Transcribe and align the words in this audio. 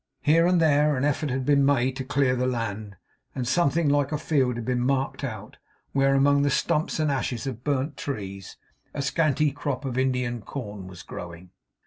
Here 0.23 0.47
and 0.47 0.59
there 0.59 0.97
an 0.97 1.05
effort 1.05 1.29
had 1.29 1.45
been 1.45 1.63
made 1.63 1.95
to 1.97 2.03
clear 2.03 2.35
the 2.35 2.47
land, 2.47 2.95
and 3.35 3.47
something 3.47 3.87
like 3.87 4.11
a 4.11 4.17
field 4.17 4.55
had 4.55 4.65
been 4.65 4.79
marked 4.81 5.23
out, 5.23 5.57
where, 5.91 6.15
among 6.15 6.41
the 6.41 6.49
stumps 6.49 6.99
and 6.99 7.11
ashes 7.11 7.45
of 7.45 7.63
burnt 7.63 7.97
trees, 7.97 8.57
a 8.95 9.03
scanty 9.03 9.51
crop 9.51 9.85
of 9.85 9.99
Indian 9.99 10.41
corn 10.41 10.87
was 10.87 11.03
growing. 11.03 11.51